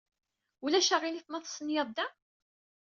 Ulac 0.65 0.89
aɣilif 0.95 1.27
ma 1.29 1.39
testenyaḍ 1.43 1.89
da? 1.97 2.07